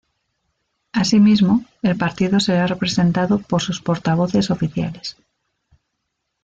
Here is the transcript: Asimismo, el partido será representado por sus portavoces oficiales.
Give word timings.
Asimismo, 0.93 1.63
el 1.83 1.95
partido 1.95 2.39
será 2.39 2.65
representado 2.65 3.37
por 3.37 3.61
sus 3.61 3.81
portavoces 3.83 4.49
oficiales. 4.49 5.15